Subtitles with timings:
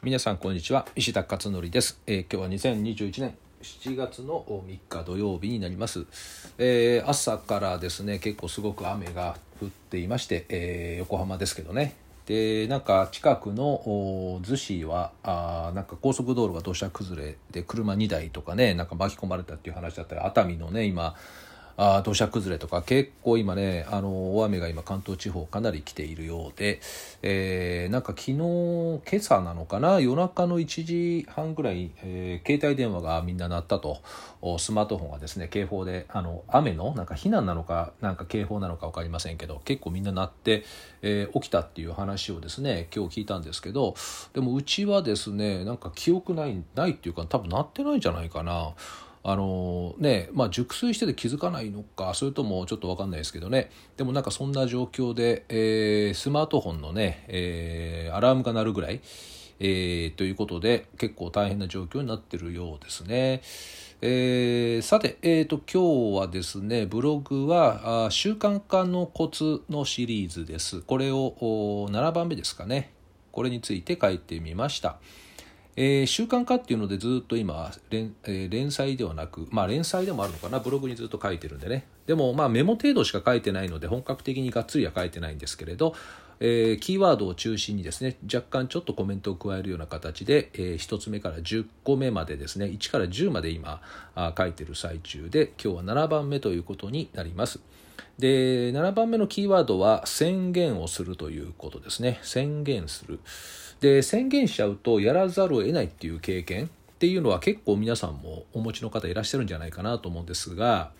[0.00, 0.86] 皆さんこんにちは。
[0.94, 6.06] 石田勝則です、えー今日は2021年7月の3日土曜日になります、
[6.56, 11.96] えー朝からですね結構すごく雨が降っていまして、えー横浜ですけどね。
[12.26, 21.16] でなんか近くの逗子はあなんか高速道路が土砂崩れで車2台とかねなんか巻き込まれたっていう話だったり熱海のね今
[21.80, 26.80] あ土砂崩れとか結構今ねあの大雨が今関東地方かなり来ているようで、
[27.22, 34.02] えーなんか昨日今朝なのかな夜中の1時半ぐらい、えー携帯電話がみんな鳴ったと
[34.58, 40.64] スマートフォンがですね警報であの雨のなんか避難なのかなんか警報なのか分かりませんけど結構みんな鳴って、
[41.02, 43.94] えー起きたっていう話をですね今日聞いたんですけど
[44.32, 48.72] でもうちはですねなんか記憶ないないっていうか多分鳴ってないんじゃないかな。
[49.30, 59.02] あのねまあ、熟睡してて気づかないのかそれともちょっと分かんないですけどねでもなんかそんな状況で、えースマートフォンのね、えーアラームが鳴るぐらい、
[59.60, 63.42] えーということで結構大変な状況になってるようですね。
[64.00, 71.34] えーさて、えー、と今日はですねブログはあ習慣化のコツのシリーズですこれを
[71.90, 72.92] 7番目ですかね
[73.30, 74.96] これについて書いてみました。
[75.76, 81.86] えー習慣化っていうのでずっと今連,、えー連載ではなくまあ連載でもあるのかなブログにずっと書いてるんでね。
[82.06, 85.94] でもまあメモ程度しか書いてないので本格的にがっつりは書いてないんですけれど、
[86.40, 93.80] えーキーワードを中心にですね若干ちょっとコメントを加えるような形で、え1つ目から10個目までですね1から10まで今
[94.14, 97.60] あ書いてる最中で今日は7番目ということになります。
[98.18, 102.18] で7番目のキーワードは宣言をするということですね。
[102.22, 103.20] 宣言する。
[103.80, 110.90] で宣言しちゃうとやらざるを得ないっていう経験っていうのは結構皆さんもお持ちの方いらっしゃるんじゃないかなと思うんですが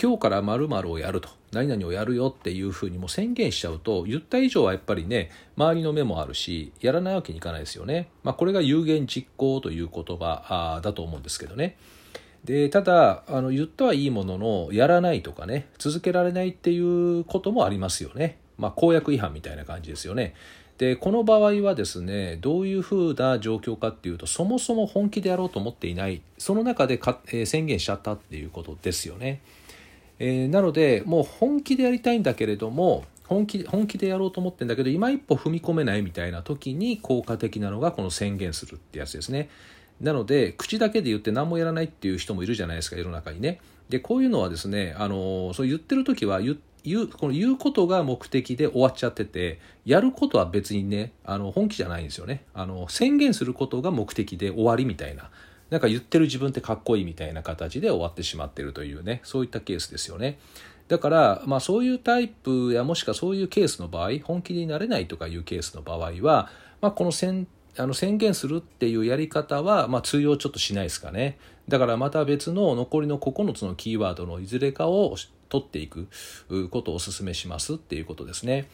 [0.00, 11.76] 今日から〇〇をやると何々をやるよっていうふうにも宣言しちゃうと言った以上はやっぱりね周りの目もあるしやらないわけにいかないですよね、まあ、これが有言実行という言葉だと思うんですけどね。
[12.44, 20.34] でただあの言ったはいいもののやらないとかね続けられないっていうこともありますよね、まあ、公約違反みたいな感じですよね。
[20.78, 26.22] でこの場合はですねどういうふうな状況かっていうとそもそも本気でやろうと思っていない。
[26.38, 29.40] その中でか、えー宣言しちゃったっていうことですよね、
[30.18, 39.48] えーなのでもう本気でやりたいんだけれども本気本気でやろうと思ってんだけど今一歩踏み込めないみたいな時に効果的なのがこの宣言するってやつですね。
[40.00, 43.60] なので口だけで言って何もやらないっていう人もいるじゃないですか世の中にね。
[43.88, 52.44] でこういうのはですねあのそう言ってる時は言言うこの言うことが目的で終わっちゃっててやることは別にねあの本気じゃないんですよね。
[52.54, 55.30] あの宣言することが目的で終わりみたいな。
[55.68, 60.38] なんか言ってる自分ってかっこいいみたいな形で終わってしまってるというねそういったケースですよね。
[60.86, 66.48] だから、まあ、そういうタイプやもしくはそういうケースの場合本気になれないとかいうケースの場合は、
[66.80, 67.48] まあ、この宣
[67.78, 71.38] あの宣言するっていうやり方は、まあ、通用ちょっとしないですかね。
[71.68, 75.16] だからまた別の残りの9つのキーワードのいずれかを
[75.48, 76.08] 取っていく
[76.70, 78.68] ことをお勧めしますっていうことですね。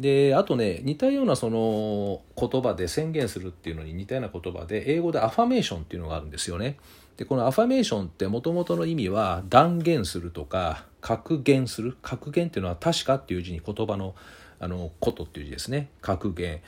[0.00, 6.78] であとね似たようなその言葉で宣言するっていうのに似たような言葉で英語でアファメーションっていうのがあるんですよね。
[7.16, 11.96] でこのアファメーションってもともとの意味は断言するとか格言する。
[12.02, 14.14] 格言っていうのは確かっていう字に言葉の
[14.60, 15.90] あのことっていう字ですね。
[16.00, 16.60] 格言、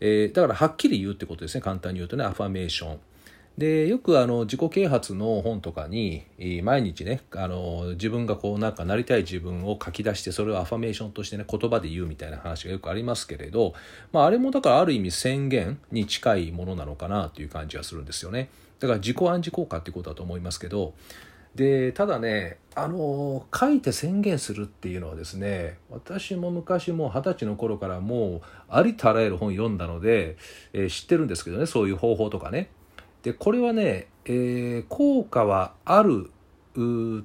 [0.00, 1.60] えーだからはっきり言うってことですね。
[1.60, 2.98] 簡単に言うとねアファメーション。
[3.58, 6.24] でよくあの自己啓発の本とかに
[6.62, 13.74] 毎日ねあの自分がこうなんかなりたい自分を書き出してそれをアファメーションとしてね言葉で言うみたいな話がよくありますけれど、
[14.10, 18.48] まあ、あれもだからある意味宣言に近いものなのかなという感じがするんですよね。
[18.80, 20.94] だから自己暗示効果っていうことだと思いますけど
[21.54, 30.36] でただねあの書いて宣言するっていうのはですね私も昔もう二十歳の頃からもうありとあらゆる本読んだので、
[30.72, 32.70] えー知ってるんですけどねそういう方法とかね。
[33.22, 36.30] でこれはね、えー効果はある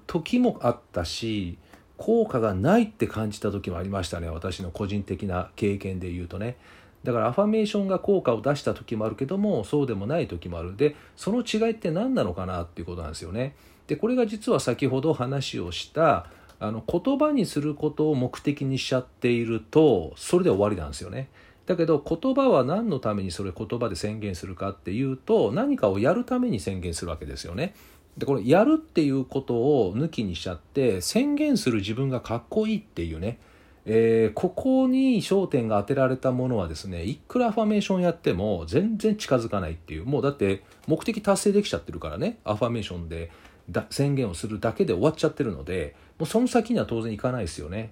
[0.07, 1.57] 時もあったし
[1.97, 6.57] 効果がないって感じた時もありましたね私の個人的な経験で言うとね。
[7.03, 10.75] だからアファメーションが効果を出した時もあるけどもそうでもない時もある。
[10.75, 13.55] でその違いって何なのかなっていうことなんですよね。
[13.87, 16.27] でこれが実は先ほど話をした
[16.59, 21.29] あの言葉にすることを目的にしちゃっているとそれで終わりなんですよね。
[21.67, 27.75] だけど言葉は何のためにそれ言葉で宣言するかっていうと何かをやるために宣言するわけですよね。
[28.17, 33.37] でこれやるっていうことを抜きにしちゃって宣言する自分がかっこいいっていうね、
[33.85, 40.05] えーここに焦点が当てられたものはですねいくらアファメーションやっても全然近づかないっていう。
[40.05, 42.37] もうだって目的達成できちゃってるからね。
[42.45, 43.29] アファメーションで
[43.69, 47.91] だ宣言をするだけで終わっちゃってるのでもうその先には当然いかないですよね。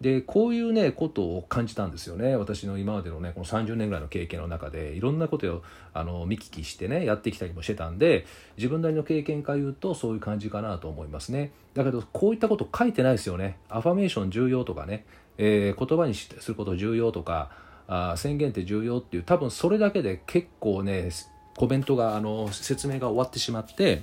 [0.00, 2.36] でこういうねことを感じたんですよね。
[2.36, 5.62] 私の今までのねこの30年ぐらいの経験の中でいろんなことを
[5.92, 8.24] あの見聞きしてねやってきたりもしてたんで
[8.56, 11.50] 自分なりの経験から言うとそういう感じかなと思いますね。
[11.74, 13.58] だけどこういったこと書いてないですよね。
[13.68, 15.04] アファメーション重要とかね、
[15.36, 17.50] えー、言葉にすること重要とか
[17.88, 21.10] あ宣言って重要っていう多分それだけで結構ね
[21.56, 24.02] コメントがあの説明が終わってしまって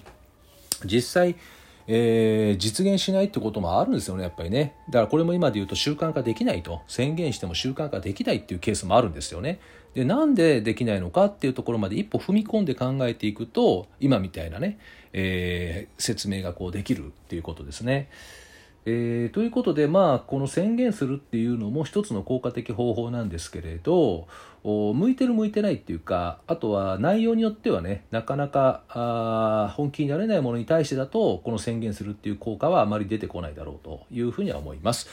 [0.84, 1.38] 実際
[1.88, 4.76] えー、実現しないってこともあるんですよねやっぱりね。
[4.90, 6.82] だからこれも今で言うと習慣化できないと。
[6.88, 9.60] 宣言しても習慣化できないっていうケースもあるんですよね。
[9.94, 14.78] でなんでできないのかっていうところまで一歩踏み込んで考えていくと今みたいなね、
[15.14, 18.10] えー、説明がこうできるっていうことですね。
[18.88, 24.28] えー、ということで、まあ、この宣言するっていうのも一つの効果的方法なんですけれど
[24.64, 35.10] 向いてる向いてないっていうかあとは内容によってはねなかなかあ本気になれないものに対してだとこの宣言するっていう効果はあまり出てこないだろうというふうには思います。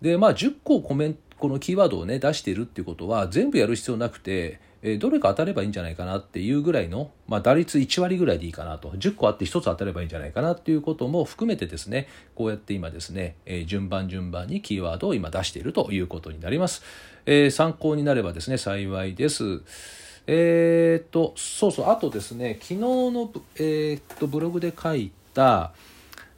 [0.00, 8.90] でまあ10個コメントこのキーワードをね出しているっていうことは全部やる必要なくてえどれか当たればいいんじゃないかなっていうぐらいの、まあ、打率1割ぐらいでいいかなと。
[8.90, 16.82] 10個あって1つ当たればいいんじゃないかなっていうことも含めてですねこうやって今ですね、え順番順番にキーワードを今出しているということになります、
[17.24, 19.62] えー、参考になればですね幸いです。
[20.26, 25.72] えー、っとそうそうあとですね昨日の、えー、っとブログで書いた、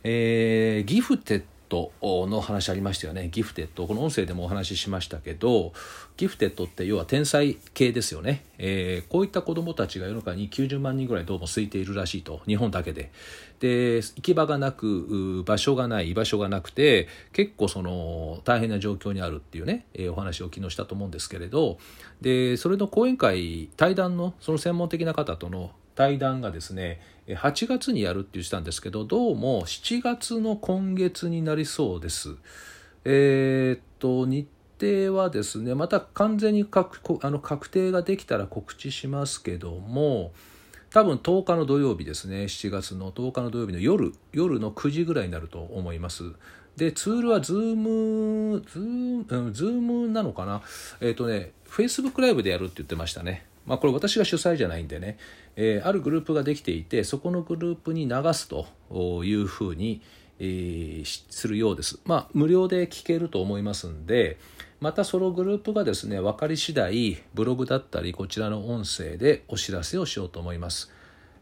[0.05, 3.29] えー、ギフテッドトの話ありましたよね。
[3.31, 3.87] ギフテッド。
[3.87, 5.73] この音声でもお話ししましたけど
[6.17, 12.41] ギフテッドって要は天才系ですよね、えー、こういった子どもたちが世の中に90万人ぐらいどうも空いているらしいと。
[12.47, 13.11] 日本だけで。
[13.61, 21.79] で行き場がなく場所がない居場所がなくて結構その大変な状況にあるっていうね、えー、お話を昨日したと思うんですけれど
[22.21, 27.01] でそれの講演会対談のその専門的な方との対談がですね
[27.35, 32.37] 8月にやるって言ってたんですけどどうも7月の今月になりそうです。
[33.05, 34.49] えー、っと日
[34.81, 40.33] 程はですねまた完全に確あの確定ができたら告知しますけども
[40.91, 46.33] 多分10日の土曜日ですね7月の10日の土曜日の夜夜の9時ぐらいになると思います。
[46.77, 50.63] でツールは Zoom Zoom Zoom なのかな？
[51.01, 53.47] えっ、とね Facebook ライブでやるって言ってましたね。
[53.67, 55.19] まあ、これ私が主催じゃないんでね、
[55.57, 58.67] えー、あるグループができていてそこのグループに流すと
[59.25, 60.03] いうふうに、
[60.39, 61.99] えー、するようです。
[62.05, 64.39] まあ、無料で聞けると思いますんで
[64.81, 70.93] またそのグループがですね分かり次第ブログだったりこちらの音声でお知らせをしようと思います。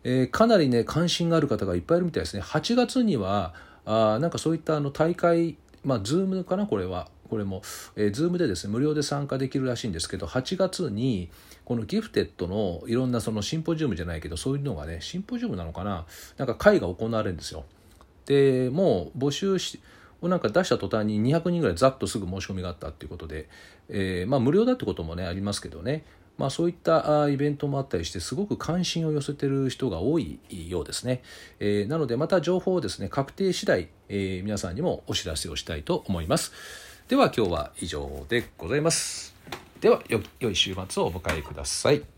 [0.05, 2.43] えー、かなりね関心がある方がいっぱいいるみたいですね。
[2.43, 3.55] 8月には
[3.85, 7.63] あなんかそういったあの大会まあ、 Zoom かなこれはこれも、
[7.97, 11.31] えー、 Zoom でですね無料で参加できるらしいんですけど8月に
[11.65, 16.07] このギフテッドのいろんなそのシンポジウムじゃないけどそういうのがねシンポジウムなのかな？
[16.37, 17.65] なんか会が行われるんですよ。
[18.27, 19.81] でもう募集し
[20.23, 23.49] をなんか出した途端に200人ぐらいざっとすぐ申し込みがあったっていうことで、
[23.89, 26.05] えー、まあ無料だってこともねありますけどね。
[26.37, 31.23] まあ、そういったイベントもあったりしてすごく関心を寄せてる人が多いようですね、
[31.61, 36.53] えー、なのでまた情報をですね確定次第、えー、皆さんにもお知らせをしたいと思います。
[37.07, 39.35] では今日は以上でございます。
[39.83, 40.01] では
[40.41, 42.14] 良い週末をお迎えください。